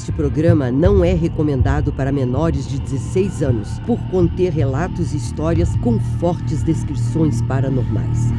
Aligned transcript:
Este 0.00 0.12
programa 0.12 0.72
não 0.72 1.04
é 1.04 1.12
recomendado 1.12 1.92
para 1.92 2.10
menores 2.10 2.66
de 2.66 2.80
16 2.80 3.42
anos, 3.42 3.78
por 3.80 3.98
conter 4.04 4.50
relatos 4.50 5.12
e 5.12 5.18
histórias 5.18 5.76
com 5.76 6.00
fortes 6.18 6.62
descrições 6.62 7.42
paranormais. 7.42 8.32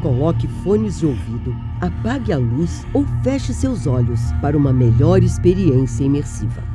Coloque 0.00 0.46
fones 0.46 1.00
de 1.00 1.06
ouvido, 1.06 1.52
apague 1.80 2.32
a 2.32 2.38
luz 2.38 2.86
ou 2.94 3.04
feche 3.24 3.52
seus 3.52 3.88
olhos 3.88 4.20
para 4.40 4.56
uma 4.56 4.72
melhor 4.72 5.20
experiência 5.20 6.04
imersiva. 6.04 6.71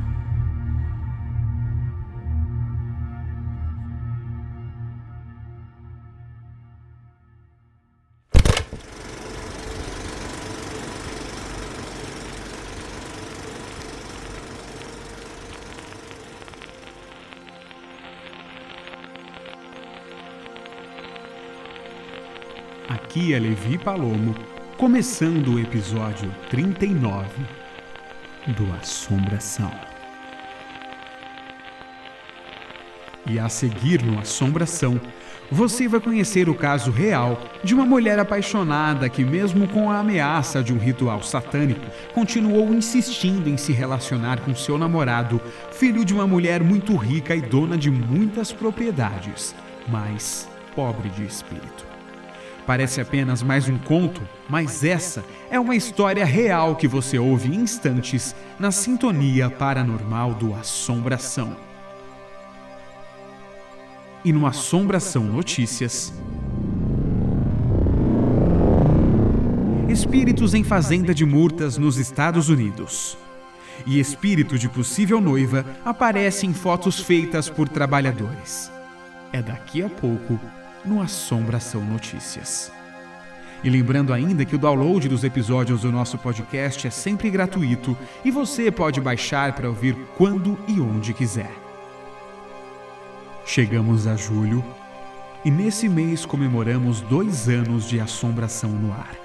Aqui 23.08 23.32
é 23.32 23.38
Levi 23.38 23.78
Palomo, 23.78 24.34
começando 24.76 25.54
o 25.54 25.58
episódio 25.58 26.30
39 26.50 27.26
do 28.48 28.70
Assombração. 28.74 29.72
E 33.26 33.38
a 33.38 33.48
seguir 33.48 34.02
no 34.02 34.18
Assombração, 34.18 35.00
você 35.50 35.88
vai 35.88 36.00
conhecer 36.00 36.50
o 36.50 36.54
caso 36.54 36.90
real 36.90 37.40
de 37.64 37.74
uma 37.74 37.86
mulher 37.86 38.18
apaixonada 38.18 39.08
que, 39.08 39.24
mesmo 39.24 39.66
com 39.68 39.90
a 39.90 40.00
ameaça 40.00 40.62
de 40.62 40.74
um 40.74 40.78
ritual 40.78 41.22
satânico, 41.22 41.86
continuou 42.12 42.74
insistindo 42.74 43.48
em 43.48 43.56
se 43.56 43.72
relacionar 43.72 44.38
com 44.40 44.54
seu 44.54 44.76
namorado, 44.76 45.40
filho 45.72 46.04
de 46.04 46.12
uma 46.12 46.26
mulher 46.26 46.62
muito 46.62 46.94
rica 46.94 47.34
e 47.34 47.40
dona 47.40 47.78
de 47.78 47.90
muitas 47.90 48.52
propriedades, 48.52 49.54
mas 49.88 50.46
pobre 50.76 51.08
de 51.08 51.24
espírito. 51.24 51.97
Parece 52.68 53.00
apenas 53.00 53.42
mais 53.42 53.66
um 53.66 53.78
conto, 53.78 54.20
mas 54.46 54.84
essa 54.84 55.24
é 55.50 55.58
uma 55.58 55.74
história 55.74 56.22
real 56.22 56.76
que 56.76 56.86
você 56.86 57.18
ouve 57.18 57.48
instantes 57.48 58.36
na 58.60 58.70
sintonia 58.70 59.48
paranormal 59.48 60.34
do 60.34 60.52
Assombração. 60.52 61.56
E 64.22 64.34
no 64.34 64.46
Assombração 64.46 65.24
Notícias. 65.24 66.12
Espíritos 69.88 70.52
em 70.52 70.62
fazenda 70.62 71.14
de 71.14 71.24
murtas 71.24 71.78
nos 71.78 71.96
Estados 71.96 72.50
Unidos. 72.50 73.16
E 73.86 73.98
espírito 73.98 74.58
de 74.58 74.68
possível 74.68 75.22
noiva 75.22 75.64
aparece 75.86 76.44
em 76.44 76.52
fotos 76.52 77.00
feitas 77.00 77.48
por 77.48 77.66
trabalhadores. 77.66 78.70
É 79.32 79.40
daqui 79.40 79.82
a 79.82 79.88
pouco 79.88 80.38
no 80.84 81.00
Assombração 81.02 81.84
Notícias. 81.84 82.72
E 83.62 83.68
lembrando 83.68 84.12
ainda 84.12 84.44
que 84.44 84.54
o 84.54 84.58
download 84.58 85.08
dos 85.08 85.24
episódios 85.24 85.82
do 85.82 85.90
nosso 85.90 86.16
podcast 86.16 86.86
é 86.86 86.90
sempre 86.90 87.28
gratuito 87.28 87.96
e 88.24 88.30
você 88.30 88.70
pode 88.70 89.00
baixar 89.00 89.52
para 89.54 89.68
ouvir 89.68 89.96
quando 90.16 90.58
e 90.68 90.80
onde 90.80 91.12
quiser. 91.12 91.50
Chegamos 93.44 94.06
a 94.06 94.14
julho 94.14 94.64
e 95.44 95.50
nesse 95.50 95.88
mês 95.88 96.24
comemoramos 96.24 97.00
dois 97.00 97.48
anos 97.48 97.88
de 97.88 97.98
Assombração 97.98 98.70
no 98.70 98.92
ar. 98.92 99.16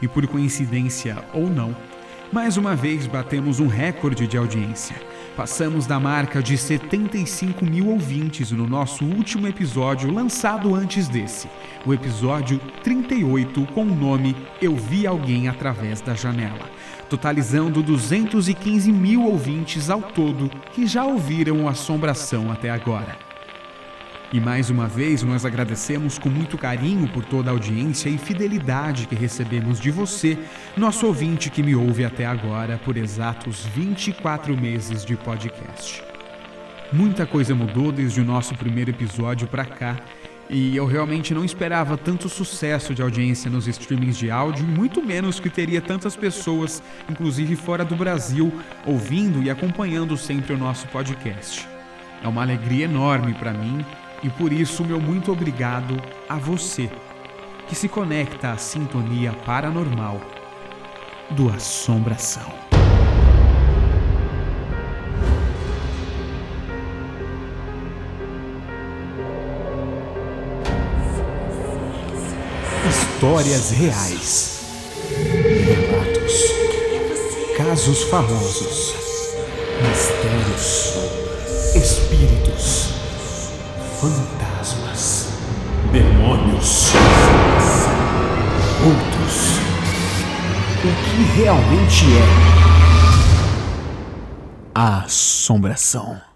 E 0.00 0.08
por 0.08 0.26
coincidência 0.26 1.22
ou 1.34 1.50
não, 1.50 1.76
mais 2.32 2.56
uma 2.56 2.76
vez 2.76 3.06
batemos 3.06 3.60
um 3.60 3.66
recorde 3.66 4.26
de 4.26 4.36
audiência 4.36 4.96
Passamos 5.36 5.86
da 5.86 5.98
marca 5.98 6.42
de 6.42 6.58
75 6.58 7.64
mil 7.64 7.88
ouvintes 7.88 8.50
no 8.50 8.66
nosso 8.66 9.04
último 9.04 9.46
episódio 9.46 10.12
lançado 10.12 10.74
antes 10.74 11.08
desse, 11.08 11.48
o 11.86 11.94
episódio 11.94 12.60
38 12.82 13.66
com 13.72 13.84
o 13.84 13.94
nome 13.94 14.36
Eu 14.60 14.76
Vi 14.76 15.06
Alguém 15.06 15.48
Através 15.48 16.00
da 16.00 16.14
Janela, 16.14 16.68
totalizando 17.08 17.82
215 17.82 18.92
mil 18.92 19.24
ouvintes 19.24 19.88
ao 19.88 20.02
todo 20.02 20.50
que 20.72 20.86
já 20.86 21.04
ouviram 21.04 21.64
o 21.64 21.68
Assombração 21.68 22.52
até 22.52 22.68
agora. 22.68 23.29
E 24.32 24.38
mais 24.38 24.70
uma 24.70 24.86
vez 24.86 25.24
nós 25.24 25.44
agradecemos 25.44 26.16
com 26.16 26.28
muito 26.28 26.56
carinho 26.56 27.08
por 27.08 27.24
toda 27.24 27.50
a 27.50 27.52
audiência 27.52 28.08
e 28.08 28.16
fidelidade 28.16 29.08
que 29.08 29.14
recebemos 29.16 29.80
de 29.80 29.90
você, 29.90 30.38
nosso 30.76 31.04
ouvinte 31.04 31.50
que 31.50 31.64
me 31.64 31.74
ouve 31.74 32.04
até 32.04 32.24
agora 32.24 32.78
por 32.84 32.96
exatos 32.96 33.66
24 33.74 34.56
meses 34.56 35.04
de 35.04 35.16
podcast. 35.16 36.00
Muita 36.92 37.26
coisa 37.26 37.56
mudou 37.56 37.90
desde 37.90 38.20
o 38.20 38.24
nosso 38.24 38.54
primeiro 38.54 38.90
episódio 38.90 39.48
para 39.48 39.64
cá 39.64 39.96
e 40.48 40.76
eu 40.76 40.86
realmente 40.86 41.34
não 41.34 41.44
esperava 41.44 41.96
tanto 41.96 42.28
sucesso 42.28 42.94
de 42.94 43.02
audiência 43.02 43.50
nos 43.50 43.66
streamings 43.66 44.16
de 44.16 44.30
áudio, 44.30 44.64
muito 44.64 45.02
menos 45.02 45.40
que 45.40 45.50
teria 45.50 45.80
tantas 45.80 46.14
pessoas, 46.14 46.80
inclusive 47.08 47.56
fora 47.56 47.84
do 47.84 47.96
Brasil, 47.96 48.52
ouvindo 48.86 49.42
e 49.42 49.50
acompanhando 49.50 50.16
sempre 50.16 50.52
o 50.52 50.58
nosso 50.58 50.86
podcast. 50.88 51.68
É 52.22 52.28
uma 52.28 52.42
alegria 52.42 52.84
enorme 52.84 53.34
para 53.34 53.52
mim 53.52 53.84
e 54.22 54.28
por 54.28 54.52
isso, 54.52 54.84
meu 54.84 55.00
muito 55.00 55.32
obrigado 55.32 55.96
a 56.28 56.36
você 56.36 56.90
que 57.68 57.74
se 57.74 57.88
conecta 57.88 58.50
à 58.50 58.58
sintonia 58.58 59.32
paranormal 59.32 60.20
do 61.30 61.48
Assombração. 61.48 62.52
Histórias 72.88 73.70
reais. 73.70 74.60
Relatos. 75.66 76.44
Casos 77.56 78.02
famosos. 78.04 78.94
Mistérios. 79.82 80.94
Espíritos 81.74 82.79
fantasmas, 84.00 85.28
demônios, 85.92 86.92
outros. 88.82 89.60
O 90.82 90.90
que 91.04 91.22
realmente 91.38 92.06
é 92.16 92.24
a 94.74 95.02
assombração? 95.04 96.29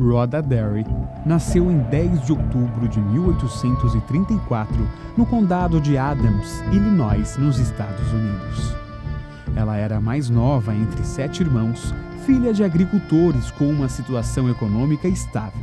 Rhoda 0.00 0.40
Derry 0.40 0.86
nasceu 1.26 1.70
em 1.70 1.78
10 1.78 2.24
de 2.24 2.32
outubro 2.32 2.88
de 2.88 2.98
1834 2.98 4.88
no 5.14 5.26
condado 5.26 5.78
de 5.78 5.98
Adams, 5.98 6.62
Illinois, 6.72 7.36
nos 7.36 7.58
Estados 7.58 8.10
Unidos. 8.10 8.74
Ela 9.54 9.76
era 9.76 9.98
a 9.98 10.00
mais 10.00 10.30
nova 10.30 10.74
entre 10.74 11.04
sete 11.04 11.42
irmãos, 11.42 11.94
filha 12.24 12.54
de 12.54 12.64
agricultores 12.64 13.50
com 13.50 13.68
uma 13.68 13.90
situação 13.90 14.48
econômica 14.48 15.06
estável. 15.06 15.60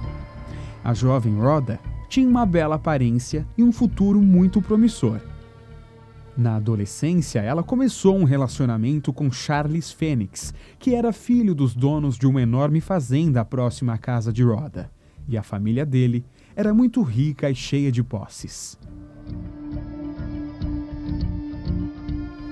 A 0.83 0.93
jovem 0.93 1.35
Rhoda 1.39 1.79
tinha 2.07 2.29
uma 2.29 2.45
bela 2.45 2.75
aparência 2.75 3.45
e 3.57 3.63
um 3.63 3.71
futuro 3.71 4.21
muito 4.21 4.61
promissor. 4.61 5.19
Na 6.37 6.57
adolescência, 6.57 7.39
ela 7.39 7.63
começou 7.63 8.15
um 8.15 8.23
relacionamento 8.23 9.11
com 9.11 9.31
Charles 9.31 9.91
Fênix, 9.91 10.53
que 10.77 10.93
era 10.93 11.11
filho 11.11 11.55
dos 11.55 11.73
donos 11.73 12.15
de 12.15 12.27
uma 12.27 12.39
enorme 12.39 12.79
fazenda 12.79 13.43
próxima 13.43 13.93
à 13.95 13.97
casa 13.97 14.31
de 14.31 14.43
Rhoda, 14.43 14.91
e 15.27 15.35
a 15.35 15.41
família 15.41 15.83
dele 15.83 16.23
era 16.55 16.75
muito 16.75 17.01
rica 17.01 17.49
e 17.49 17.55
cheia 17.55 17.91
de 17.91 18.03
posses. 18.03 18.77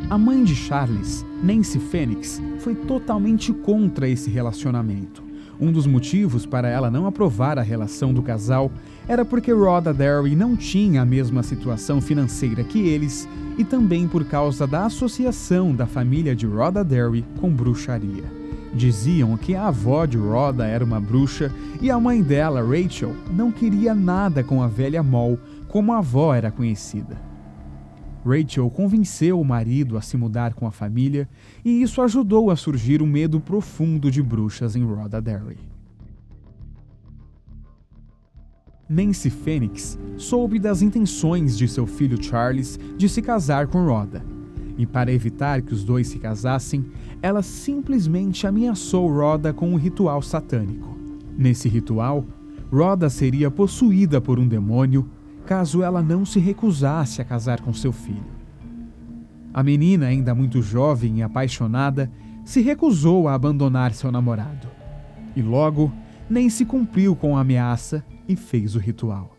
A 0.09 0.17
mãe 0.17 0.43
de 0.43 0.55
Charles, 0.55 1.23
Nancy 1.43 1.79
Fênix, 1.79 2.41
foi 2.59 2.73
totalmente 2.73 3.53
contra 3.53 4.09
esse 4.09 4.31
relacionamento. 4.31 5.23
Um 5.59 5.71
dos 5.71 5.85
motivos 5.85 6.43
para 6.45 6.67
ela 6.67 6.89
não 6.89 7.05
aprovar 7.05 7.59
a 7.59 7.61
relação 7.61 8.13
do 8.13 8.23
casal 8.23 8.71
era 9.07 9.23
porque 9.23 9.51
Rhoda 9.51 9.93
Derry 9.93 10.35
não 10.35 10.55
tinha 10.55 11.03
a 11.03 11.05
mesma 11.05 11.43
situação 11.43 12.01
financeira 12.01 12.63
que 12.63 12.79
eles 12.79 13.27
e 13.57 13.63
também 13.63 14.07
por 14.07 14.25
causa 14.25 14.65
da 14.67 14.85
associação 14.85 15.73
da 15.73 15.85
família 15.85 16.35
de 16.35 16.45
Rhoda 16.45 16.83
Derry 16.83 17.25
com 17.39 17.49
bruxaria. 17.49 18.23
Diziam 18.73 19.37
que 19.37 19.55
a 19.55 19.67
avó 19.67 20.05
de 20.05 20.17
Rhoda 20.17 20.65
era 20.65 20.83
uma 20.83 20.99
bruxa 20.99 21.51
e 21.81 21.89
a 21.89 21.99
mãe 21.99 22.21
dela, 22.21 22.61
Rachel, 22.61 23.15
não 23.31 23.51
queria 23.51 23.95
nada 23.95 24.43
com 24.43 24.61
a 24.61 24.67
velha 24.67 25.01
Moll, 25.01 25.39
como 25.69 25.93
a 25.93 25.99
avó 25.99 26.33
era 26.33 26.51
conhecida. 26.51 27.17
Rachel 28.25 28.69
convenceu 28.71 29.39
o 29.39 29.45
marido 29.45 29.97
a 29.97 30.01
se 30.01 30.17
mudar 30.17 30.55
com 30.55 30.65
a 30.65 30.71
família 30.71 31.29
e 31.63 31.81
isso 31.81 32.01
ajudou 32.01 32.49
a 32.49 32.55
surgir 32.55 33.01
um 33.01 33.07
medo 33.07 33.39
profundo 33.39 34.09
de 34.09 34.21
bruxas 34.21 34.75
em 34.75 34.83
Rodadary. 34.83 35.74
Nancy 38.87 39.31
Phoenix 39.31 39.97
soube 40.15 40.59
das 40.59 40.83
intenções 40.83 41.57
de 41.57 41.67
seu 41.67 41.87
filho 41.87 42.21
Charles 42.21 42.79
de 42.95 43.09
se 43.09 43.19
casar 43.19 43.65
com 43.65 43.83
Rhoda, 43.83 44.23
e 44.77 44.85
para 44.85 45.11
evitar 45.11 45.63
que 45.63 45.73
os 45.73 45.83
dois 45.83 46.07
se 46.07 46.19
casassem, 46.19 46.85
ela 47.19 47.41
simplesmente 47.41 48.45
ameaçou 48.45 49.09
Rhoda 49.09 49.51
com 49.51 49.71
um 49.71 49.75
ritual 49.75 50.21
satânico. 50.21 50.95
Nesse 51.35 51.67
ritual, 51.67 52.23
Rhoda 52.71 53.09
seria 53.09 53.49
possuída 53.49 54.21
por 54.21 54.37
um 54.37 54.47
demônio 54.47 55.09
caso 55.47 55.81
ela 55.81 56.03
não 56.03 56.23
se 56.23 56.39
recusasse 56.39 57.21
a 57.21 57.25
casar 57.25 57.61
com 57.61 57.73
seu 57.73 57.91
filho. 57.91 58.35
A 59.51 59.63
menina, 59.63 60.07
ainda 60.07 60.35
muito 60.35 60.61
jovem 60.61 61.19
e 61.19 61.23
apaixonada, 61.23 62.11
se 62.43 62.61
recusou 62.61 63.27
a 63.27 63.33
abandonar 63.33 63.93
seu 63.93 64.11
namorado. 64.11 64.67
E 65.35 65.41
logo, 65.41 65.91
se 66.49 66.65
cumpriu 66.65 67.15
com 67.15 67.37
a 67.37 67.41
ameaça 67.41 68.03
e 68.27 68.35
fez 68.35 68.75
o 68.75 68.79
ritual. 68.79 69.35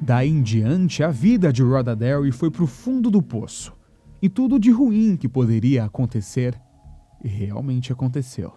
Daí 0.00 0.28
em 0.28 0.42
diante, 0.42 1.02
a 1.02 1.10
vida 1.10 1.52
de 1.52 1.62
Rhoda 1.62 1.94
Derry 1.96 2.30
foi 2.30 2.50
para 2.50 2.64
o 2.64 2.66
fundo 2.66 3.10
do 3.10 3.22
poço. 3.22 3.72
E 4.20 4.28
tudo 4.28 4.58
de 4.58 4.70
ruim 4.70 5.16
que 5.16 5.28
poderia 5.28 5.84
acontecer, 5.84 6.60
realmente 7.22 7.92
aconteceu. 7.92 8.52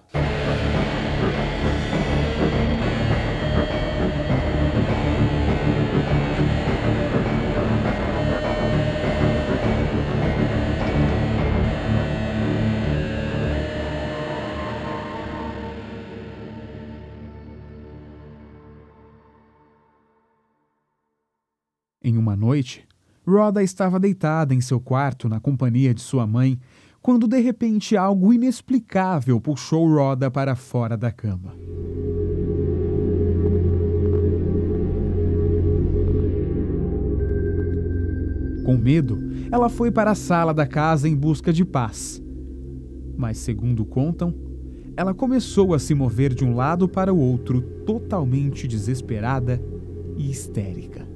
Em 22.07 22.17
uma 22.17 22.37
noite, 22.37 22.87
Rhoda 23.27 23.61
estava 23.61 23.99
deitada 23.99 24.55
em 24.55 24.61
seu 24.61 24.79
quarto 24.79 25.27
na 25.27 25.41
companhia 25.41 25.93
de 25.93 25.99
sua 25.99 26.25
mãe, 26.25 26.57
quando 27.01 27.27
de 27.27 27.37
repente 27.41 27.97
algo 27.97 28.31
inexplicável 28.31 29.41
puxou 29.41 29.85
Rhoda 29.89 30.31
para 30.31 30.55
fora 30.55 30.95
da 30.95 31.11
cama. 31.11 31.53
Com 38.63 38.77
medo, 38.77 39.19
ela 39.51 39.67
foi 39.67 39.91
para 39.91 40.11
a 40.11 40.15
sala 40.15 40.53
da 40.53 40.65
casa 40.65 41.09
em 41.09 41.15
busca 41.15 41.51
de 41.51 41.65
paz. 41.65 42.23
Mas, 43.17 43.37
segundo 43.37 43.83
contam, 43.83 44.33
ela 44.95 45.13
começou 45.13 45.73
a 45.73 45.79
se 45.79 45.93
mover 45.93 46.33
de 46.33 46.45
um 46.45 46.55
lado 46.55 46.87
para 46.87 47.13
o 47.13 47.19
outro, 47.19 47.59
totalmente 47.85 48.65
desesperada 48.65 49.61
e 50.15 50.31
histérica. 50.31 51.06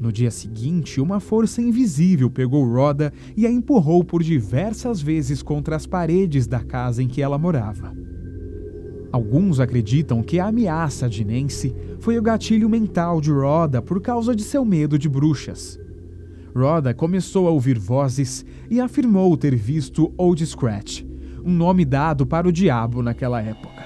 No 0.00 0.10
dia 0.10 0.30
seguinte, 0.30 0.98
uma 0.98 1.20
força 1.20 1.60
invisível 1.60 2.30
pegou 2.30 2.64
Rhoda 2.64 3.12
e 3.36 3.46
a 3.46 3.50
empurrou 3.50 4.02
por 4.02 4.22
diversas 4.22 5.02
vezes 5.02 5.42
contra 5.42 5.76
as 5.76 5.84
paredes 5.84 6.46
da 6.46 6.60
casa 6.60 7.02
em 7.02 7.06
que 7.06 7.20
ela 7.20 7.36
morava. 7.36 7.94
Alguns 9.12 9.60
acreditam 9.60 10.22
que 10.22 10.38
a 10.38 10.46
ameaça 10.46 11.06
de 11.06 11.22
Nancy 11.22 11.76
foi 11.98 12.18
o 12.18 12.22
gatilho 12.22 12.66
mental 12.66 13.20
de 13.20 13.30
Rhoda 13.30 13.82
por 13.82 14.00
causa 14.00 14.34
de 14.34 14.42
seu 14.42 14.64
medo 14.64 14.98
de 14.98 15.06
bruxas. 15.06 15.78
Rhoda 16.56 16.94
começou 16.94 17.46
a 17.46 17.50
ouvir 17.50 17.78
vozes 17.78 18.42
e 18.70 18.80
afirmou 18.80 19.36
ter 19.36 19.54
visto 19.54 20.14
Old 20.16 20.46
Scratch, 20.46 21.04
um 21.44 21.52
nome 21.52 21.84
dado 21.84 22.24
para 22.24 22.48
o 22.48 22.52
diabo 22.52 23.02
naquela 23.02 23.42
época. 23.42 23.79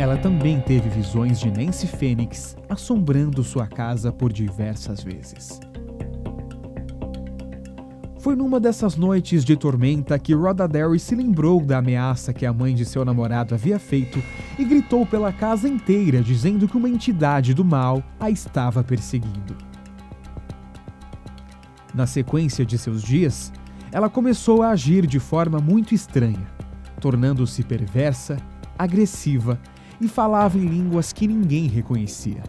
Ela 0.00 0.16
também 0.16 0.58
teve 0.58 0.88
visões 0.88 1.38
de 1.38 1.50
Nancy 1.50 1.86
Fênix 1.86 2.56
assombrando 2.70 3.44
sua 3.44 3.66
casa 3.66 4.10
por 4.10 4.32
diversas 4.32 5.02
vezes. 5.02 5.60
Foi 8.18 8.34
numa 8.34 8.58
dessas 8.58 8.96
noites 8.96 9.44
de 9.44 9.58
tormenta 9.58 10.18
que 10.18 10.32
Rodadary 10.32 10.98
se 10.98 11.14
lembrou 11.14 11.62
da 11.62 11.76
ameaça 11.76 12.32
que 12.32 12.46
a 12.46 12.52
mãe 12.52 12.74
de 12.74 12.86
seu 12.86 13.04
namorado 13.04 13.54
havia 13.54 13.78
feito 13.78 14.22
e 14.58 14.64
gritou 14.64 15.04
pela 15.04 15.34
casa 15.34 15.68
inteira 15.68 16.22
dizendo 16.22 16.66
que 16.66 16.78
uma 16.78 16.88
entidade 16.88 17.52
do 17.52 17.62
mal 17.62 18.02
a 18.18 18.30
estava 18.30 18.82
perseguindo. 18.82 19.54
Na 21.94 22.06
sequência 22.06 22.64
de 22.64 22.78
seus 22.78 23.02
dias, 23.02 23.52
ela 23.92 24.08
começou 24.08 24.62
a 24.62 24.70
agir 24.70 25.06
de 25.06 25.20
forma 25.20 25.58
muito 25.58 25.94
estranha, 25.94 26.46
tornando-se 27.02 27.62
perversa, 27.62 28.38
agressiva 28.78 29.60
e 30.00 30.08
falava 30.08 30.58
em 30.58 30.66
línguas 30.66 31.12
que 31.12 31.26
ninguém 31.26 31.66
reconhecia. 31.66 32.42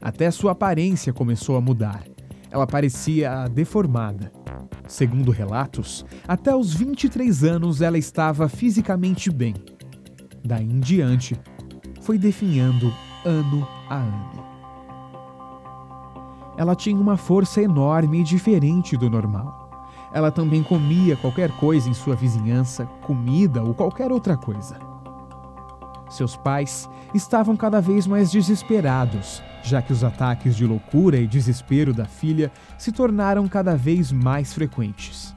Até 0.00 0.30
sua 0.30 0.52
aparência 0.52 1.12
começou 1.12 1.56
a 1.56 1.60
mudar. 1.60 2.02
Ela 2.50 2.66
parecia 2.66 3.46
deformada. 3.48 4.32
Segundo 4.88 5.30
relatos, 5.30 6.04
até 6.26 6.54
os 6.54 6.74
23 6.74 7.44
anos 7.44 7.80
ela 7.80 7.96
estava 7.96 8.48
fisicamente 8.48 9.30
bem. 9.30 9.54
Daí 10.44 10.64
em 10.64 10.80
diante, 10.80 11.38
foi 12.00 12.18
definhando 12.18 12.92
ano 13.24 13.66
a 13.88 13.96
ano. 13.96 14.44
Ela 16.58 16.74
tinha 16.74 17.00
uma 17.00 17.16
força 17.16 17.62
enorme 17.62 18.20
e 18.20 18.24
diferente 18.24 18.96
do 18.96 19.08
normal. 19.08 19.88
Ela 20.12 20.30
também 20.30 20.62
comia 20.62 21.16
qualquer 21.16 21.50
coisa 21.52 21.88
em 21.88 21.94
sua 21.94 22.14
vizinhança, 22.14 22.84
comida 23.06 23.62
ou 23.62 23.72
qualquer 23.72 24.12
outra 24.12 24.36
coisa. 24.36 24.91
Seus 26.12 26.36
pais 26.36 26.90
estavam 27.14 27.56
cada 27.56 27.80
vez 27.80 28.06
mais 28.06 28.30
desesperados, 28.30 29.42
já 29.62 29.80
que 29.80 29.94
os 29.94 30.04
ataques 30.04 30.54
de 30.54 30.66
loucura 30.66 31.16
e 31.16 31.26
desespero 31.26 31.94
da 31.94 32.04
filha 32.04 32.52
se 32.76 32.92
tornaram 32.92 33.48
cada 33.48 33.74
vez 33.74 34.12
mais 34.12 34.52
frequentes. 34.52 35.34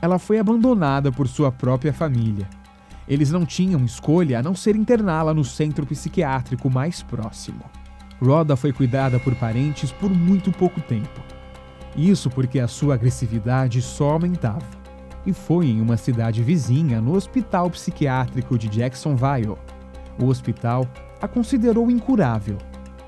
Ela 0.00 0.20
foi 0.20 0.38
abandonada 0.38 1.10
por 1.10 1.26
sua 1.26 1.50
própria 1.50 1.92
família. 1.92 2.48
Eles 3.08 3.32
não 3.32 3.44
tinham 3.44 3.84
escolha 3.84 4.38
a 4.38 4.42
não 4.42 4.54
ser 4.54 4.76
interná-la 4.76 5.34
no 5.34 5.42
centro 5.42 5.84
psiquiátrico 5.84 6.70
mais 6.70 7.02
próximo. 7.02 7.64
Rhoda 8.22 8.54
foi 8.54 8.72
cuidada 8.72 9.18
por 9.18 9.34
parentes 9.34 9.90
por 9.90 10.10
muito 10.10 10.52
pouco 10.52 10.80
tempo. 10.80 11.20
Isso 11.96 12.30
porque 12.30 12.60
a 12.60 12.68
sua 12.68 12.94
agressividade 12.94 13.82
só 13.82 14.10
aumentava. 14.10 14.78
E 15.26 15.32
foi 15.32 15.66
em 15.66 15.80
uma 15.80 15.96
cidade 15.96 16.40
vizinha, 16.40 17.00
no 17.00 17.16
Hospital 17.16 17.68
Psiquiátrico 17.70 18.56
de 18.56 18.68
Jacksonville, 18.68 19.56
o 20.18 20.26
hospital 20.26 20.86
a 21.20 21.28
considerou 21.28 21.90
incurável 21.90 22.58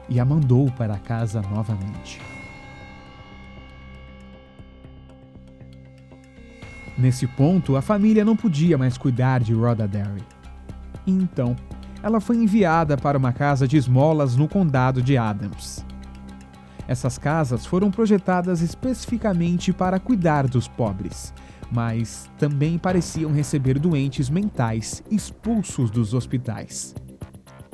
e 0.09 0.19
a 0.19 0.25
mandou 0.25 0.71
para 0.73 0.99
casa 0.99 1.41
novamente. 1.43 2.21
Nesse 6.99 7.27
ponto, 7.27 7.77
a 7.77 7.83
família 7.83 8.25
não 8.25 8.37
podia 8.37 8.77
mais 8.77 8.99
cuidar 8.99 9.41
de 9.41 9.55
Rhoda 9.55 9.89
Derry. 9.89 10.23
Então, 11.07 11.57
ela 12.03 12.21
foi 12.21 12.37
enviada 12.37 12.97
para 12.97 13.17
uma 13.17 13.33
casa 13.33 13.67
de 13.67 13.77
esmolas 13.77 14.37
no 14.37 14.47
condado 14.49 15.03
de 15.03 15.17
Adams. 15.17 15.85
Essas 16.87 17.17
casas 17.17 17.65
foram 17.65 17.91
projetadas 17.91 18.61
especificamente 18.61 19.73
para 19.73 20.01
cuidar 20.01 20.49
dos 20.49 20.67
pobres, 20.67 21.33
mas 21.71 22.31
também 22.39 22.79
pareciam 22.79 23.33
receber 23.33 23.79
doentes 23.79 24.29
mentais 24.29 25.03
expulsos 25.11 25.91
dos 25.91 26.15
hospitais. 26.15 26.95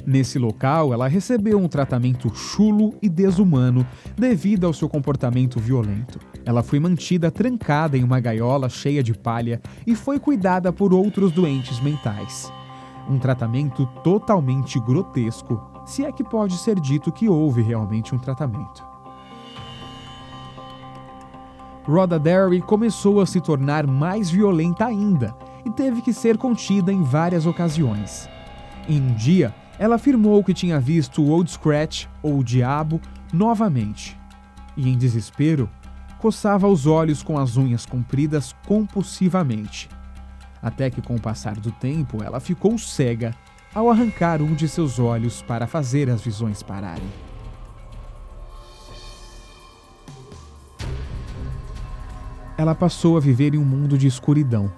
Nesse 0.06 0.38
local, 0.38 0.92
ela 0.92 1.08
recebeu 1.08 1.58
um 1.58 1.66
tratamento 1.66 2.32
chulo 2.32 2.94
e 3.02 3.08
desumano 3.08 3.84
devido 4.16 4.64
ao 4.64 4.72
seu 4.72 4.88
comportamento 4.88 5.58
violento. 5.58 6.20
Ela 6.44 6.62
foi 6.62 6.78
mantida 6.78 7.28
trancada 7.28 7.98
em 7.98 8.04
uma 8.04 8.20
gaiola 8.20 8.68
cheia 8.68 9.02
de 9.02 9.12
palha 9.12 9.60
e 9.84 9.96
foi 9.96 10.20
cuidada 10.20 10.72
por 10.72 10.94
outros 10.94 11.32
doentes 11.32 11.80
mentais. 11.80 12.52
Um 13.10 13.18
tratamento 13.18 13.84
totalmente 14.04 14.78
grotesco, 14.78 15.60
se 15.84 16.04
é 16.04 16.12
que 16.12 16.22
pode 16.22 16.56
ser 16.58 16.78
dito 16.78 17.10
que 17.10 17.28
houve 17.28 17.60
realmente 17.62 18.14
um 18.14 18.18
tratamento. 18.18 18.95
Rhoda 21.86 22.18
Derry 22.18 22.60
começou 22.60 23.20
a 23.20 23.26
se 23.26 23.40
tornar 23.40 23.86
mais 23.86 24.28
violenta 24.28 24.86
ainda 24.86 25.32
e 25.64 25.70
teve 25.70 26.02
que 26.02 26.12
ser 26.12 26.36
contida 26.36 26.92
em 26.92 27.02
várias 27.02 27.46
ocasiões. 27.46 28.28
Em 28.88 29.00
um 29.00 29.14
dia, 29.14 29.54
ela 29.78 29.94
afirmou 29.94 30.42
que 30.42 30.52
tinha 30.52 30.80
visto 30.80 31.24
Old 31.24 31.48
Scratch, 31.48 32.06
ou 32.22 32.38
o 32.38 32.44
Diabo, 32.44 33.00
novamente. 33.32 34.18
E 34.76 34.88
em 34.88 34.98
desespero, 34.98 35.70
coçava 36.18 36.66
os 36.66 36.88
olhos 36.88 37.22
com 37.22 37.38
as 37.38 37.56
unhas 37.56 37.86
compridas 37.86 38.52
compulsivamente. 38.66 39.88
Até 40.60 40.90
que, 40.90 41.00
com 41.00 41.14
o 41.14 41.20
passar 41.20 41.54
do 41.54 41.70
tempo, 41.70 42.20
ela 42.20 42.40
ficou 42.40 42.76
cega 42.78 43.32
ao 43.72 43.88
arrancar 43.88 44.42
um 44.42 44.54
de 44.54 44.66
seus 44.66 44.98
olhos 44.98 45.40
para 45.40 45.68
fazer 45.68 46.10
as 46.10 46.20
visões 46.20 46.62
pararem. 46.62 47.25
Ela 52.56 52.74
passou 52.74 53.16
a 53.16 53.20
viver 53.20 53.54
em 53.54 53.58
um 53.58 53.64
mundo 53.64 53.98
de 53.98 54.06
escuridão. 54.06 54.72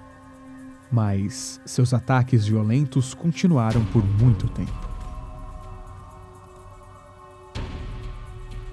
Mas 0.91 1.61
seus 1.65 1.93
ataques 1.93 2.45
violentos 2.45 3.13
continuaram 3.13 3.83
por 3.85 4.03
muito 4.03 4.47
tempo. 4.49 4.89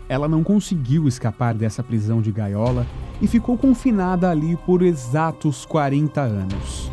Ela 0.09 0.29
não 0.29 0.43
conseguiu 0.43 1.07
escapar 1.09 1.55
dessa 1.55 1.83
prisão 1.83 2.23
de 2.23 2.33
gaiola 2.33 2.87
e 3.21 3.27
ficou 3.27 3.57
confinada 3.57 4.31
ali 4.31 4.57
por 4.65 4.83
exatos 4.83 5.65
40 5.67 6.21
anos. 6.21 6.91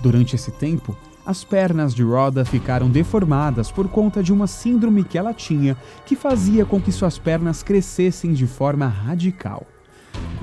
Durante 0.00 0.36
esse 0.36 0.50
tempo, 0.50 0.96
as 1.24 1.44
pernas 1.44 1.94
de 1.94 2.02
Rhoda 2.02 2.44
ficaram 2.44 2.88
deformadas 2.90 3.70
por 3.70 3.88
conta 3.88 4.22
de 4.22 4.32
uma 4.32 4.46
síndrome 4.46 5.04
que 5.04 5.18
ela 5.18 5.34
tinha 5.34 5.76
que 6.06 6.16
fazia 6.16 6.64
com 6.64 6.80
que 6.80 6.90
suas 6.90 7.18
pernas 7.18 7.62
crescessem 7.62 8.32
de 8.32 8.46
forma 8.46 8.86
radical. 8.86 9.66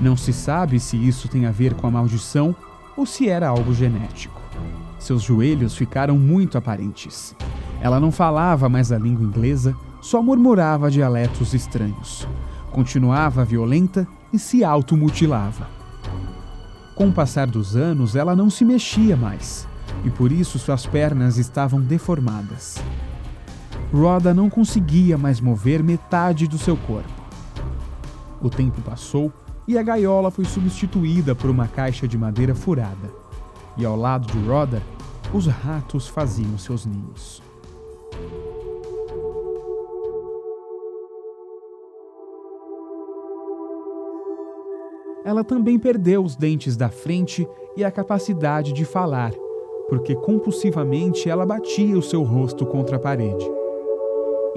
Não 0.00 0.16
se 0.16 0.32
sabe 0.32 0.78
se 0.78 0.96
isso 0.96 1.28
tem 1.28 1.46
a 1.46 1.50
ver 1.50 1.74
com 1.74 1.86
a 1.86 1.90
maldição 1.90 2.54
ou 2.96 3.06
se 3.06 3.28
era 3.28 3.48
algo 3.48 3.74
genético. 3.74 4.40
Seus 4.98 5.22
joelhos 5.22 5.76
ficaram 5.76 6.18
muito 6.18 6.58
aparentes. 6.58 7.34
Ela 7.80 8.00
não 8.00 8.10
falava 8.10 8.68
mais 8.68 8.90
a 8.90 8.98
língua 8.98 9.24
inglesa, 9.24 9.76
só 10.00 10.22
murmurava 10.22 10.90
dialetos 10.90 11.54
estranhos. 11.54 12.26
Continuava 12.70 13.44
violenta 13.44 14.06
e 14.32 14.38
se 14.38 14.64
automutilava. 14.64 15.68
Com 16.94 17.08
o 17.08 17.12
passar 17.12 17.46
dos 17.46 17.76
anos, 17.76 18.16
ela 18.16 18.34
não 18.34 18.48
se 18.48 18.64
mexia 18.64 19.16
mais 19.16 19.68
e 20.04 20.10
por 20.10 20.32
isso 20.32 20.58
suas 20.58 20.86
pernas 20.86 21.36
estavam 21.36 21.80
deformadas. 21.80 22.76
Rhoda 23.92 24.34
não 24.34 24.50
conseguia 24.50 25.16
mais 25.16 25.40
mover 25.40 25.82
metade 25.82 26.46
do 26.46 26.58
seu 26.58 26.76
corpo. 26.76 27.22
O 28.40 28.50
tempo 28.50 28.80
passou 28.82 29.32
e 29.66 29.76
a 29.76 29.82
gaiola 29.82 30.30
foi 30.30 30.44
substituída 30.44 31.34
por 31.34 31.50
uma 31.50 31.66
caixa 31.66 32.06
de 32.06 32.16
madeira 32.16 32.54
furada. 32.54 33.10
E 33.76 33.84
ao 33.84 33.96
lado 33.96 34.26
de 34.26 34.38
Rhoda, 34.46 34.82
os 35.32 35.46
ratos 35.46 36.08
faziam 36.08 36.56
seus 36.56 36.86
ninhos. 36.86 37.42
Ela 45.24 45.42
também 45.42 45.78
perdeu 45.78 46.22
os 46.22 46.36
dentes 46.36 46.76
da 46.76 46.88
frente 46.88 47.46
e 47.76 47.84
a 47.84 47.90
capacidade 47.90 48.72
de 48.72 48.84
falar 48.84 49.32
porque 49.88 50.14
compulsivamente 50.14 51.28
ela 51.28 51.46
batia 51.46 51.96
o 51.98 52.02
seu 52.02 52.22
rosto 52.22 52.66
contra 52.66 52.96
a 52.96 53.00
parede. 53.00 53.55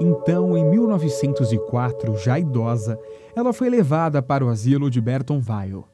Então, 0.02 0.56
em 0.56 0.64
1904, 0.64 2.16
já 2.16 2.38
idosa, 2.38 2.98
ela 3.36 3.52
foi 3.52 3.68
levada 3.68 4.22
para 4.22 4.42
o 4.42 4.48
asilo 4.48 4.88
de 4.88 4.98
Bertonville. 4.98 5.84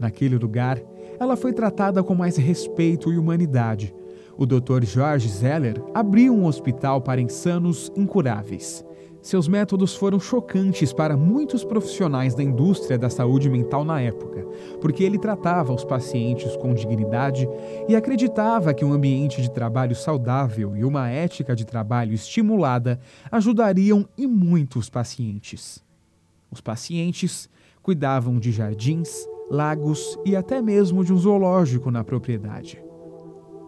Naquele 0.00 0.36
lugar, 0.36 0.82
ela 1.20 1.36
foi 1.36 1.52
tratada 1.52 2.02
com 2.02 2.12
mais 2.12 2.36
respeito 2.36 3.12
e 3.12 3.16
humanidade. 3.16 3.94
O 4.36 4.44
Dr. 4.44 4.82
George 4.82 5.28
Zeller 5.28 5.80
abriu 5.94 6.34
um 6.34 6.44
hospital 6.44 7.00
para 7.00 7.20
insanos 7.20 7.92
incuráveis 7.96 8.84
seus 9.22 9.46
métodos 9.46 9.94
foram 9.94 10.18
chocantes 10.18 10.92
para 10.92 11.16
muitos 11.16 11.62
profissionais 11.64 12.34
da 12.34 12.42
indústria 12.42 12.98
da 12.98 13.08
saúde 13.08 13.48
mental 13.48 13.84
na 13.84 14.00
época, 14.00 14.44
porque 14.80 15.04
ele 15.04 15.16
tratava 15.16 15.72
os 15.72 15.84
pacientes 15.84 16.56
com 16.56 16.74
dignidade 16.74 17.48
e 17.88 17.94
acreditava 17.94 18.74
que 18.74 18.84
um 18.84 18.92
ambiente 18.92 19.40
de 19.40 19.48
trabalho 19.48 19.94
saudável 19.94 20.76
e 20.76 20.84
uma 20.84 21.08
ética 21.08 21.54
de 21.54 21.64
trabalho 21.64 22.12
estimulada 22.12 22.98
ajudariam 23.30 24.08
e 24.18 24.26
muito 24.26 24.80
os 24.80 24.90
pacientes. 24.90 25.82
Os 26.50 26.60
pacientes 26.60 27.48
cuidavam 27.80 28.40
de 28.40 28.50
jardins, 28.50 29.24
lagos 29.48 30.18
e 30.24 30.34
até 30.34 30.60
mesmo 30.60 31.04
de 31.04 31.12
um 31.12 31.16
zoológico 31.16 31.92
na 31.92 32.02
propriedade. 32.02 32.82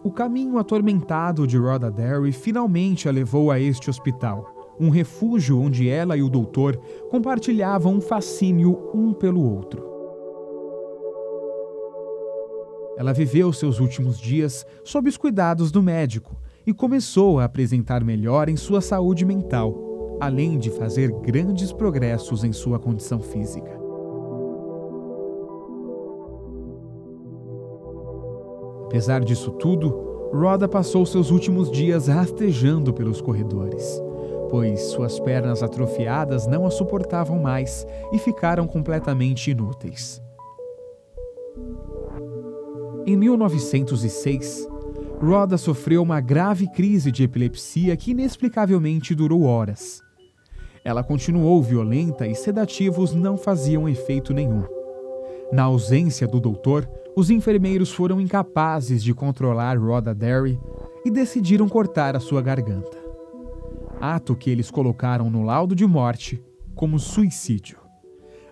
O 0.03 0.11
caminho 0.11 0.57
atormentado 0.57 1.47
de 1.47 1.57
Rhoda 1.57 1.89
Derry 1.89 2.33
finalmente 2.33 3.07
a 3.07 3.11
levou 3.11 3.49
a 3.49 3.59
este 3.59 3.89
hospital 3.89 4.54
um 4.79 4.89
refúgio 4.89 5.59
onde 5.59 5.89
ela 5.89 6.17
e 6.17 6.23
o 6.23 6.29
doutor 6.29 6.77
compartilhavam 7.09 7.95
um 7.95 8.01
fascínio 8.01 8.89
um 8.93 9.13
pelo 9.13 9.41
outro. 9.41 9.95
Ela 12.97 13.13
viveu 13.13 13.51
seus 13.51 13.79
últimos 13.79 14.19
dias 14.19 14.65
sob 14.83 15.09
os 15.09 15.17
cuidados 15.17 15.71
do 15.71 15.83
médico 15.83 16.35
e 16.65 16.73
começou 16.73 17.39
a 17.39 17.43
apresentar 17.43 18.03
melhor 18.03 18.47
em 18.47 18.55
sua 18.55 18.81
saúde 18.81 19.25
mental, 19.25 20.17
além 20.21 20.57
de 20.57 20.69
fazer 20.69 21.11
grandes 21.21 21.73
progressos 21.73 22.43
em 22.43 22.53
sua 22.53 22.79
condição 22.79 23.19
física. 23.19 23.83
Apesar 28.85 29.25
disso 29.25 29.51
tudo, 29.51 29.89
Rhoda 30.33 30.69
passou 30.69 31.05
seus 31.05 31.31
últimos 31.31 31.69
dias 31.69 32.07
rastejando 32.07 32.93
pelos 32.93 33.19
corredores 33.19 34.01
pois 34.55 34.83
suas 34.83 35.19
pernas 35.19 35.61
atrofiadas 35.61 36.47
não 36.47 36.65
a 36.65 36.71
suportavam 36.71 37.37
mais 37.37 37.85
e 38.13 38.17
ficaram 38.17 38.65
completamente 38.65 39.51
inúteis. 39.51 40.21
Em 43.05 43.17
1906, 43.17 44.65
Rhoda 45.21 45.57
sofreu 45.57 46.01
uma 46.01 46.21
grave 46.21 46.71
crise 46.71 47.11
de 47.11 47.23
epilepsia 47.23 47.97
que 47.97 48.11
inexplicavelmente 48.11 49.13
durou 49.13 49.43
horas. 49.43 50.01
Ela 50.85 51.03
continuou 51.03 51.61
violenta 51.61 52.25
e 52.25 52.33
sedativos 52.33 53.13
não 53.13 53.37
faziam 53.37 53.89
efeito 53.89 54.33
nenhum. 54.33 54.63
Na 55.51 55.63
ausência 55.63 56.25
do 56.25 56.39
doutor, 56.39 56.89
os 57.13 57.29
enfermeiros 57.29 57.91
foram 57.91 58.21
incapazes 58.21 59.03
de 59.03 59.13
controlar 59.13 59.77
Rhoda 59.77 60.15
Derry 60.15 60.57
e 61.03 61.11
decidiram 61.11 61.67
cortar 61.67 62.15
a 62.15 62.21
sua 62.21 62.41
garganta 62.41 63.04
ato 64.13 64.35
que 64.35 64.49
eles 64.49 64.69
colocaram 64.69 65.29
no 65.29 65.43
laudo 65.43 65.75
de 65.75 65.85
morte 65.85 66.43
como 66.75 66.99
suicídio. 66.99 67.79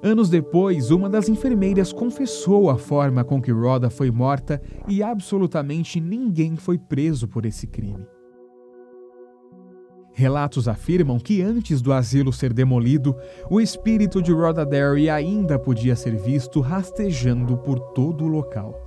Anos 0.01 0.29
depois, 0.29 0.91
uma 0.91 1.10
das 1.10 1.29
enfermeiras 1.29 1.93
confessou 1.93 2.69
a 2.69 2.77
forma 2.77 3.24
com 3.24 3.41
que 3.41 3.51
Rhoda 3.51 3.89
foi 3.89 4.12
morta 4.12 4.62
e 4.88 5.01
absolutamente 5.01 6.01
ninguém 6.01 6.57
foi 6.57 6.77
preso 6.77 7.27
por 7.27 7.45
esse 7.45 7.67
crime. 7.67 8.05
Relatos 10.12 10.67
afirmam 10.67 11.17
que 11.17 11.41
antes 11.41 11.81
do 11.81 11.93
asilo 11.93 12.31
ser 12.33 12.53
demolido, 12.53 13.15
o 13.50 13.60
espírito 13.60 14.22
de 14.22 14.31
Rhoda 14.31 14.65
Derry 14.65 15.10
ainda 15.10 15.57
podia 15.57 15.95
ser 15.95 16.15
visto 16.15 16.60
rastejando 16.60 17.57
por 17.57 17.79
todo 17.93 18.25
o 18.25 18.27
local. 18.27 18.83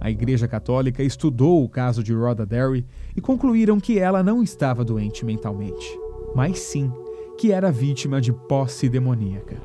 A 0.00 0.10
Igreja 0.10 0.46
Católica 0.46 1.02
estudou 1.02 1.64
o 1.64 1.68
caso 1.68 2.02
de 2.02 2.12
Rhoda 2.12 2.44
Derry 2.44 2.84
e 3.16 3.20
concluíram 3.20 3.80
que 3.80 3.98
ela 3.98 4.22
não 4.22 4.42
estava 4.42 4.84
doente 4.84 5.24
mentalmente, 5.24 5.98
mas 6.34 6.58
sim 6.58 6.92
que 7.38 7.52
era 7.52 7.70
vítima 7.70 8.20
de 8.20 8.32
posse 8.32 8.88
demoníaca. 8.88 9.60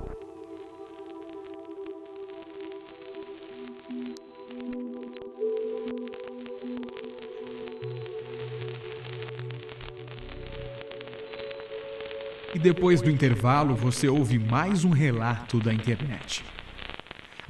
E 12.54 12.60
depois 12.60 13.02
do 13.02 13.10
intervalo, 13.10 13.76
você 13.76 14.10
ouve 14.10 14.38
mais 14.38 14.84
um 14.84 14.90
relato 14.90 15.60
da 15.60 15.74
internet. 15.74 16.44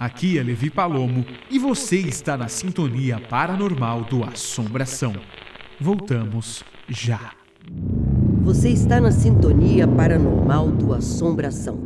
Aqui 0.02 0.40
é 0.40 0.42
Levi 0.42 0.72
Palomo 0.72 1.24
e 1.48 1.60
você 1.60 1.98
está 1.98 2.36
na 2.36 2.48
sintonia 2.48 3.20
paranormal 3.20 4.04
do 4.06 4.24
Assombração. 4.24 5.14
Voltamos 5.80 6.64
já. 6.90 7.34
Você 8.42 8.70
está 8.70 9.00
na 9.00 9.12
sintonia 9.12 9.88
paranormal 9.88 10.72
do 10.72 10.92
Assombração. 10.92 11.80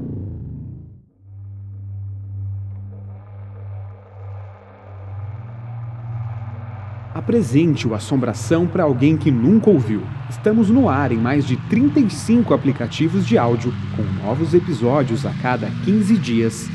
Apresente 7.14 7.86
o 7.86 7.94
Assombração 7.94 8.66
para 8.66 8.86
alguém 8.86 9.18
que 9.18 9.30
nunca 9.30 9.70
ouviu. 9.70 10.04
Estamos 10.30 10.70
no 10.70 10.88
ar 10.88 11.12
em 11.12 11.18
mais 11.18 11.46
de 11.46 11.58
35 11.68 12.54
aplicativos 12.54 13.28
de 13.28 13.38
áudio, 13.38 13.74
com 13.94 14.04
novos 14.26 14.54
episódios 14.54 15.26
a 15.26 15.34
cada 15.34 15.70
15 15.84 16.18
dias 16.18 16.70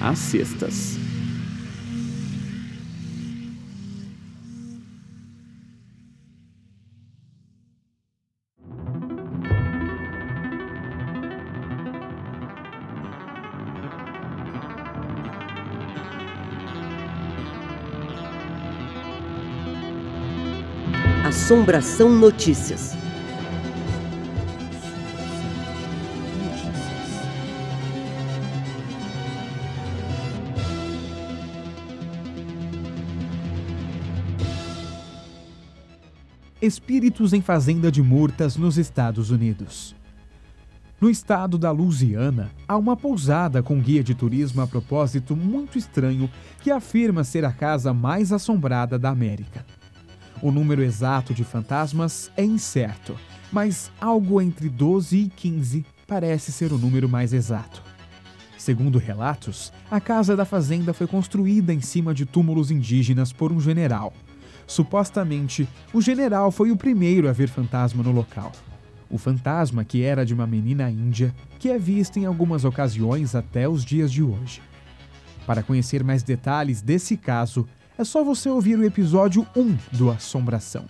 às 0.00 0.18
sextas. 0.18 0.96
Assombração 21.50 22.08
Notícias. 22.08 22.99
Espíritos 36.62 37.32
em 37.32 37.40
fazenda 37.40 37.90
de 37.90 38.02
murtas 38.02 38.54
nos 38.54 38.76
Estados 38.76 39.30
Unidos. 39.30 39.96
No 41.00 41.08
estado 41.08 41.56
da 41.56 41.70
Louisiana, 41.70 42.50
há 42.68 42.76
uma 42.76 42.94
pousada 42.94 43.62
com 43.62 43.80
guia 43.80 44.04
de 44.04 44.14
turismo 44.14 44.60
a 44.60 44.66
propósito 44.66 45.34
muito 45.34 45.78
estranho 45.78 46.28
que 46.60 46.70
afirma 46.70 47.24
ser 47.24 47.46
a 47.46 47.50
casa 47.50 47.94
mais 47.94 48.30
assombrada 48.30 48.98
da 48.98 49.08
América. 49.08 49.64
O 50.42 50.52
número 50.52 50.82
exato 50.82 51.32
de 51.32 51.44
fantasmas 51.44 52.30
é 52.36 52.44
incerto, 52.44 53.16
mas 53.50 53.90
algo 53.98 54.38
entre 54.38 54.68
12 54.68 55.16
e 55.16 55.28
15 55.30 55.86
parece 56.06 56.52
ser 56.52 56.74
o 56.74 56.78
número 56.78 57.08
mais 57.08 57.32
exato. 57.32 57.82
Segundo 58.58 58.98
relatos, 58.98 59.72
a 59.90 59.98
casa 59.98 60.36
da 60.36 60.44
fazenda 60.44 60.92
foi 60.92 61.06
construída 61.06 61.72
em 61.72 61.80
cima 61.80 62.12
de 62.12 62.26
túmulos 62.26 62.70
indígenas 62.70 63.32
por 63.32 63.50
um 63.50 63.58
general. 63.58 64.12
Supostamente, 64.70 65.68
o 65.92 66.00
general 66.00 66.52
foi 66.52 66.70
o 66.70 66.76
primeiro 66.76 67.28
a 67.28 67.32
ver 67.32 67.48
fantasma 67.48 68.04
no 68.04 68.12
local. 68.12 68.52
O 69.10 69.18
fantasma, 69.18 69.84
que 69.84 70.04
era 70.04 70.24
de 70.24 70.32
uma 70.32 70.46
menina 70.46 70.88
índia, 70.88 71.34
que 71.58 71.68
é 71.68 71.76
vista 71.76 72.20
em 72.20 72.24
algumas 72.24 72.64
ocasiões 72.64 73.34
até 73.34 73.68
os 73.68 73.84
dias 73.84 74.12
de 74.12 74.22
hoje. 74.22 74.62
Para 75.44 75.64
conhecer 75.64 76.04
mais 76.04 76.22
detalhes 76.22 76.80
desse 76.80 77.16
caso, 77.16 77.66
é 77.98 78.04
só 78.04 78.22
você 78.22 78.48
ouvir 78.48 78.78
o 78.78 78.84
episódio 78.84 79.44
1 79.56 79.76
do 79.90 80.08
Assombração. 80.08 80.84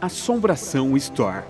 Assombração 0.00 0.96
Store 0.96 1.44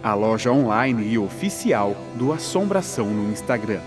a 0.00 0.12
loja 0.12 0.52
online 0.52 1.12
e 1.12 1.18
oficial 1.18 1.96
do 2.14 2.30
Assombração 2.30 3.06
no 3.06 3.32
Instagram. 3.32 3.80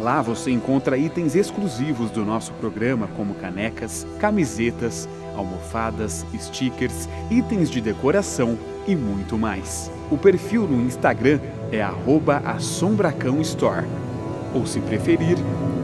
Lá 0.00 0.20
você 0.20 0.50
encontra 0.50 0.98
itens 0.98 1.34
exclusivos 1.34 2.10
do 2.10 2.24
nosso 2.24 2.52
programa, 2.54 3.08
como 3.16 3.34
canecas, 3.34 4.06
camisetas, 4.18 5.08
almofadas, 5.34 6.24
stickers, 6.38 7.08
itens 7.30 7.70
de 7.70 7.80
decoração 7.80 8.58
e 8.86 8.94
muito 8.94 9.38
mais. 9.38 9.90
O 10.10 10.18
perfil 10.18 10.62
no 10.68 10.82
Instagram 10.82 11.40
é 11.72 11.82
@assombracãostore. 12.44 13.86
Ou 14.54 14.66
se 14.66 14.80
preferir, 14.80 15.36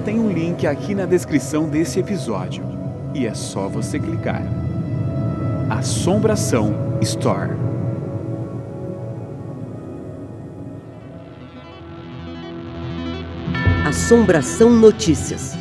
tem 0.05 0.19
um 0.19 0.31
link 0.31 0.67
aqui 0.67 0.95
na 0.95 1.07
descrição 1.07 1.69
desse 1.69 1.99
episódio. 1.99 2.65
E 3.15 3.27
é 3.27 3.35
só 3.35 3.69
você 3.69 3.99
clicar. 3.99 4.43
Assombração 5.71 6.99
Store. 7.01 7.62
Assombração 13.93 14.71
Notícias. 14.71 15.55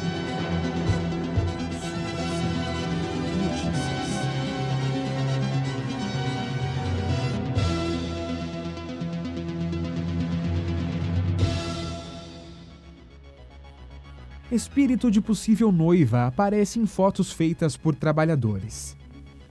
Espírito 14.49 15.11
de 15.11 15.19
possível 15.19 15.69
noiva 15.69 16.25
aparece 16.25 16.79
em 16.79 16.85
fotos 16.85 17.33
feitas 17.33 17.75
por 17.75 17.93
trabalhadores. 17.93 18.95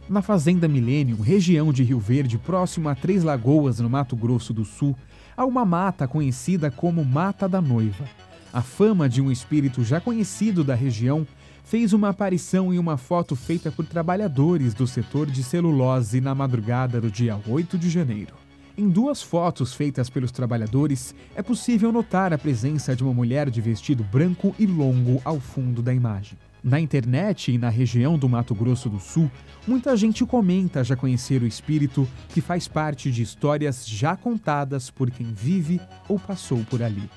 Na 0.08 0.22
Fazenda 0.22 0.66
Millennium, 0.66 1.20
região 1.20 1.70
de 1.70 1.82
Rio 1.84 2.00
Verde, 2.00 2.38
próximo 2.38 2.88
a 2.88 2.94
Três 2.94 3.22
Lagoas, 3.22 3.78
no 3.78 3.90
Mato 3.90 4.16
Grosso 4.16 4.54
do 4.54 4.64
Sul, 4.64 4.96
há 5.36 5.44
uma 5.44 5.66
mata 5.66 6.08
conhecida 6.08 6.70
como 6.70 7.04
Mata 7.04 7.46
da 7.46 7.60
Noiva 7.60 8.06
a 8.52 8.62
fama 8.62 9.08
de 9.08 9.22
um 9.22 9.30
espírito 9.30 9.84
já 9.84 10.00
conhecido 10.00 10.64
da 10.64 10.74
região 10.74 11.26
fez 11.64 11.92
uma 11.92 12.08
aparição 12.08 12.74
em 12.74 12.78
uma 12.78 12.96
foto 12.96 13.36
feita 13.36 13.70
por 13.70 13.86
trabalhadores 13.86 14.74
do 14.74 14.86
setor 14.86 15.30
de 15.30 15.42
celulose 15.44 16.20
na 16.20 16.34
madrugada 16.34 17.00
do 17.00 17.10
dia 17.10 17.38
8 17.46 17.78
de 17.78 17.88
janeiro. 17.88 18.34
Em 18.76 18.88
duas 18.88 19.22
fotos 19.22 19.74
feitas 19.74 20.08
pelos 20.08 20.32
trabalhadores, 20.32 21.14
é 21.36 21.42
possível 21.42 21.92
notar 21.92 22.32
a 22.32 22.38
presença 22.38 22.96
de 22.96 23.04
uma 23.04 23.12
mulher 23.12 23.50
de 23.50 23.60
vestido 23.60 24.02
branco 24.02 24.54
e 24.58 24.66
longo 24.66 25.20
ao 25.24 25.38
fundo 25.38 25.82
da 25.82 25.92
imagem. 25.92 26.38
Na 26.62 26.80
internet 26.80 27.52
e 27.52 27.58
na 27.58 27.68
região 27.68 28.18
do 28.18 28.28
Mato 28.28 28.54
Grosso 28.54 28.88
do 28.88 28.98
Sul, 28.98 29.30
muita 29.66 29.96
gente 29.96 30.26
comenta 30.26 30.82
já 30.82 30.96
conhecer 30.96 31.42
o 31.42 31.46
espírito 31.46 32.08
que 32.30 32.40
faz 32.40 32.68
parte 32.68 33.10
de 33.10 33.22
histórias 33.22 33.86
já 33.86 34.16
contadas 34.16 34.90
por 34.90 35.10
quem 35.10 35.32
vive 35.32 35.80
ou 36.08 36.18
passou 36.18 36.64
por 36.64 36.82
ali. 36.82 37.08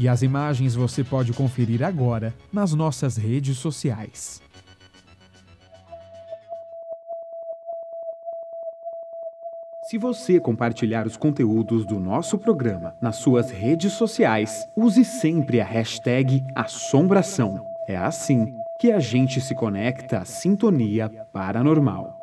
E 0.00 0.08
as 0.08 0.22
imagens 0.22 0.74
você 0.74 1.04
pode 1.04 1.30
conferir 1.34 1.82
agora 1.82 2.34
nas 2.50 2.72
nossas 2.72 3.18
redes 3.18 3.58
sociais. 3.58 4.40
Se 9.90 9.98
você 9.98 10.40
compartilhar 10.40 11.06
os 11.06 11.18
conteúdos 11.18 11.84
do 11.84 12.00
nosso 12.00 12.38
programa 12.38 12.94
nas 12.98 13.16
suas 13.16 13.50
redes 13.50 13.92
sociais, 13.92 14.66
use 14.74 15.04
sempre 15.04 15.60
a 15.60 15.64
hashtag 15.66 16.42
Assombração. 16.54 17.62
É 17.86 17.96
assim 17.96 18.54
que 18.80 18.90
a 18.92 19.00
gente 19.00 19.38
se 19.38 19.54
conecta 19.54 20.20
à 20.20 20.24
sintonia 20.24 21.10
paranormal. 21.30 22.19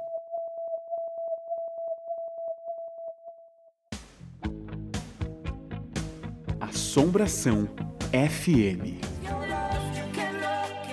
Assombração 6.97 7.69
FM. 8.11 9.05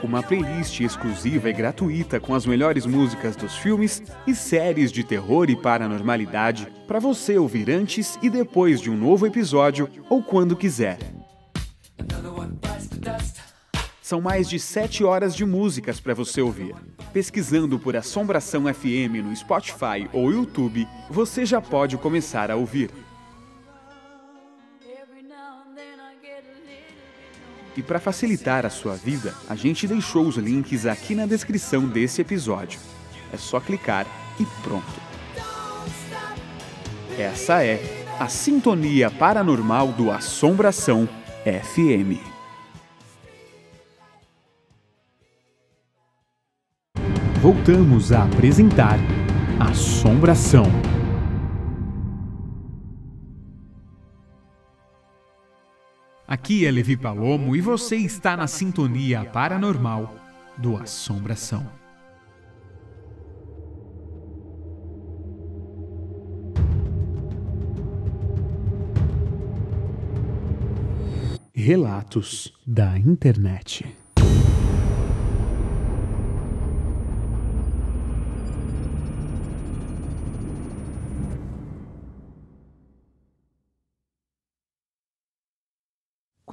Uma 0.03 0.23
playlist 0.23 0.79
exclusiva 0.81 1.49
e 1.49 1.53
gratuita 1.55 2.21
com 2.21 2.35
as 2.35 2.45
melhores 2.45 2.85
músicas 2.85 3.35
dos 3.35 3.57
filmes 3.57 4.03
e 4.27 4.35
séries 4.35 4.93
de 4.93 5.03
terror 5.03 5.49
e 5.49 5.57
paranormalidade 5.57 6.69
para 6.87 7.01
você 7.01 7.39
ouvir 7.39 7.71
antes 7.71 8.19
e 8.21 8.29
depois 8.29 8.83
de 8.83 8.91
um 8.91 8.97
novo 8.99 9.27
episódio 9.27 9.89
ou 10.11 10.23
quando 10.23 10.55
quiser. 10.55 10.99
São 14.03 14.21
mais 14.21 14.47
de 14.47 14.59
7 14.59 15.05
horas 15.05 15.35
de 15.35 15.47
músicas 15.47 16.01
para 16.01 16.13
você 16.13 16.43
ouvir. 16.43 16.75
Pesquisando 17.15 17.79
por 17.79 17.97
Assombração 17.97 18.65
FM 18.73 19.25
no 19.25 19.35
Spotify 19.35 20.07
ou 20.13 20.31
YouTube, 20.31 20.87
você 21.09 21.47
já 21.47 21.63
pode 21.63 21.97
começar 21.97 22.51
a 22.51 22.57
ouvir. 22.57 22.91
E 27.77 27.83
para 27.83 27.99
facilitar 27.99 28.65
a 28.65 28.71
sua 28.71 28.95
vida, 28.95 29.35
a 29.49 29.55
gente 29.55 29.87
deixou 29.87 30.27
os 30.27 30.37
links 30.37 30.87
aqui 30.87 31.15
na 31.15 31.27
descrição 31.27 31.87
desse 31.87 32.21
episódio. 32.21 32.79
É 33.33 33.37
só 33.37 33.59
clicar 33.59 34.07
e 34.39 34.45
pronto. 34.63 35.05
Essa 37.19 37.65
é 37.65 37.81
a 38.19 38.29
Sintonia 38.29 39.11
Paranormal 39.11 39.89
do 39.89 40.11
Assombração 40.11 41.09
FM. 41.45 42.35
Voltamos 47.41 48.11
a 48.11 48.25
apresentar 48.25 48.99
Assombração. 49.61 50.94
Aqui 56.27 56.65
é 56.65 56.71
Levi 56.71 56.97
Palomo 56.97 57.55
e 57.55 57.61
você 57.61 57.97
está 57.97 58.35
na 58.35 58.47
sintonia 58.47 59.27
paranormal 59.27 60.15
do 60.57 60.75
Assombração. 60.75 61.71
Relatos 71.53 72.55
da 72.67 72.99
Internet. 72.99 74.04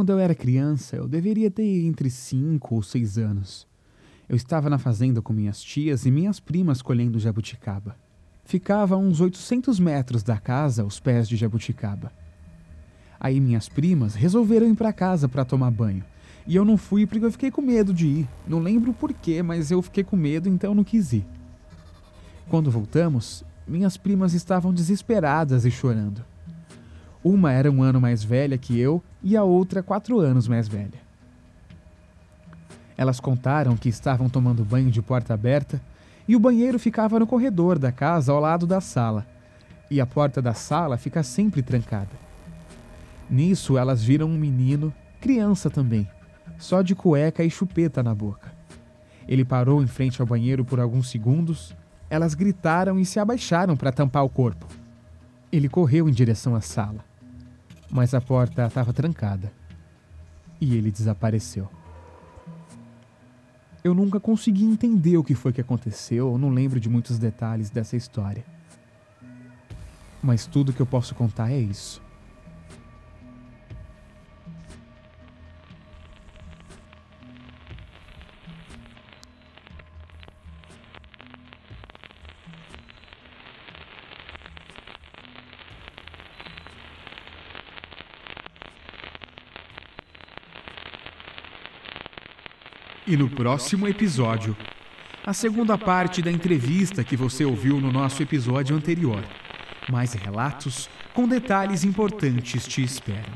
Quando 0.01 0.13
eu 0.13 0.17
era 0.17 0.33
criança, 0.33 0.95
eu 0.95 1.07
deveria 1.07 1.51
ter 1.51 1.85
entre 1.85 2.09
5 2.09 2.73
ou 2.73 2.81
6 2.81 3.19
anos. 3.19 3.67
Eu 4.27 4.35
estava 4.35 4.67
na 4.67 4.79
fazenda 4.79 5.21
com 5.21 5.31
minhas 5.31 5.61
tias 5.61 6.07
e 6.07 6.09
minhas 6.09 6.39
primas 6.39 6.81
colhendo 6.81 7.19
jabuticaba. 7.19 7.95
Ficava 8.43 8.95
a 8.95 8.97
uns 8.97 9.21
800 9.21 9.79
metros 9.79 10.23
da 10.23 10.39
casa 10.39 10.81
aos 10.81 10.99
pés 10.99 11.29
de 11.29 11.35
jabuticaba. 11.35 12.11
Aí 13.19 13.39
minhas 13.39 13.69
primas 13.69 14.15
resolveram 14.15 14.65
ir 14.65 14.75
para 14.75 14.91
casa 14.91 15.29
para 15.29 15.45
tomar 15.45 15.69
banho. 15.69 16.03
E 16.47 16.55
eu 16.55 16.65
não 16.65 16.77
fui 16.77 17.05
porque 17.05 17.25
eu 17.25 17.31
fiquei 17.31 17.51
com 17.51 17.61
medo 17.61 17.93
de 17.93 18.07
ir. 18.07 18.29
Não 18.47 18.57
lembro 18.57 18.93
porquê, 18.93 19.43
mas 19.43 19.69
eu 19.69 19.83
fiquei 19.83 20.03
com 20.03 20.15
medo, 20.15 20.49
então 20.49 20.73
não 20.73 20.83
quis 20.83 21.13
ir. 21.13 21.27
Quando 22.49 22.71
voltamos, 22.71 23.43
minhas 23.67 23.97
primas 23.97 24.33
estavam 24.33 24.73
desesperadas 24.73 25.63
e 25.63 25.69
chorando. 25.69 26.25
Uma 27.23 27.51
era 27.51 27.71
um 27.71 27.83
ano 27.83 28.01
mais 28.01 28.23
velha 28.23 28.57
que 28.57 28.79
eu 28.79 29.03
e 29.21 29.37
a 29.37 29.43
outra 29.43 29.83
quatro 29.83 30.19
anos 30.19 30.47
mais 30.47 30.67
velha. 30.67 30.99
Elas 32.97 33.19
contaram 33.19 33.75
que 33.75 33.89
estavam 33.89 34.29
tomando 34.29 34.65
banho 34.65 34.91
de 34.91 35.01
porta 35.01 35.33
aberta 35.33 35.81
e 36.27 36.35
o 36.35 36.39
banheiro 36.39 36.79
ficava 36.79 37.19
no 37.19 37.27
corredor 37.27 37.77
da 37.77 37.91
casa 37.91 38.31
ao 38.31 38.39
lado 38.39 38.65
da 38.65 38.81
sala. 38.81 39.25
E 39.89 39.99
a 39.99 40.05
porta 40.05 40.41
da 40.41 40.53
sala 40.53 40.97
fica 40.97 41.21
sempre 41.21 41.61
trancada. 41.61 42.09
Nisso, 43.29 43.77
elas 43.77 44.03
viram 44.03 44.27
um 44.27 44.37
menino, 44.37 44.93
criança 45.19 45.69
também, 45.69 46.07
só 46.57 46.81
de 46.81 46.95
cueca 46.95 47.43
e 47.43 47.49
chupeta 47.49 48.01
na 48.03 48.13
boca. 48.13 48.51
Ele 49.27 49.45
parou 49.45 49.81
em 49.81 49.87
frente 49.87 50.21
ao 50.21 50.27
banheiro 50.27 50.65
por 50.65 50.79
alguns 50.79 51.09
segundos, 51.09 51.75
elas 52.09 52.33
gritaram 52.33 52.99
e 52.99 53.05
se 53.05 53.19
abaixaram 53.19 53.77
para 53.77 53.91
tampar 53.91 54.23
o 54.23 54.29
corpo. 54.29 54.65
Ele 55.51 55.69
correu 55.69 56.09
em 56.09 56.11
direção 56.11 56.55
à 56.55 56.61
sala, 56.61 57.03
mas 57.91 58.13
a 58.13 58.21
porta 58.21 58.65
estava 58.65 58.93
trancada 58.93 59.51
e 60.59 60.75
ele 60.75 60.91
desapareceu. 60.91 61.69
Eu 63.83 63.93
nunca 63.93 64.19
consegui 64.19 64.63
entender 64.63 65.17
o 65.17 65.23
que 65.23 65.35
foi 65.35 65.51
que 65.51 65.59
aconteceu, 65.59 66.37
não 66.37 66.49
lembro 66.49 66.79
de 66.79 66.87
muitos 66.87 67.17
detalhes 67.17 67.69
dessa 67.69 67.97
história. 67.97 68.45
Mas 70.21 70.45
tudo 70.45 70.71
que 70.71 70.79
eu 70.79 70.85
posso 70.85 71.15
contar 71.15 71.51
é 71.51 71.57
isso. 71.57 72.01
E 93.11 93.17
no 93.17 93.29
próximo 93.29 93.89
episódio, 93.89 94.55
a 95.25 95.33
segunda 95.33 95.77
parte 95.77 96.21
da 96.21 96.31
entrevista 96.31 97.03
que 97.03 97.17
você 97.17 97.43
ouviu 97.43 97.81
no 97.81 97.91
nosso 97.91 98.23
episódio 98.23 98.73
anterior. 98.73 99.21
Mais 99.89 100.13
relatos 100.13 100.89
com 101.13 101.27
detalhes 101.27 101.83
importantes 101.83 102.65
te 102.65 102.81
esperam. 102.81 103.33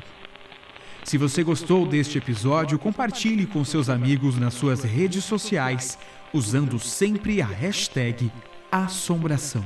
Se 1.04 1.18
você 1.18 1.44
gostou 1.44 1.86
deste 1.86 2.16
episódio, 2.16 2.78
compartilhe 2.78 3.44
com 3.44 3.62
seus 3.66 3.90
amigos 3.90 4.38
nas 4.38 4.54
suas 4.54 4.82
redes 4.82 5.24
sociais, 5.24 5.98
usando 6.32 6.78
sempre 6.78 7.42
a 7.42 7.46
hashtag 7.46 8.32
Assombração. 8.72 9.64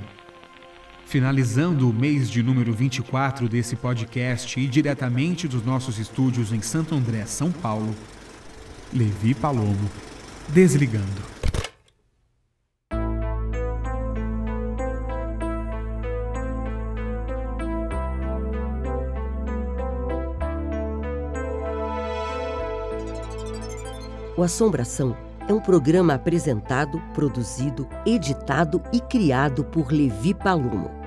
Finalizando 1.06 1.88
o 1.88 1.94
mês 1.94 2.28
de 2.28 2.42
número 2.42 2.72
24 2.72 3.48
desse 3.48 3.76
podcast 3.76 4.58
e 4.58 4.66
diretamente 4.66 5.46
dos 5.46 5.64
nossos 5.64 6.00
estúdios 6.00 6.52
em 6.52 6.60
Santo 6.60 6.96
André, 6.96 7.24
São 7.26 7.52
Paulo, 7.52 7.94
Levi 8.92 9.34
Palomo, 9.34 9.88
desligando. 10.48 11.30
O 24.36 24.42
Assombração 24.42 25.16
é 25.46 25.52
um 25.52 25.60
programa 25.60 26.14
apresentado, 26.14 27.00
produzido, 27.14 27.88
editado 28.04 28.82
e 28.92 29.00
criado 29.00 29.62
por 29.62 29.92
Levi 29.92 30.34
Palomo 30.34 30.99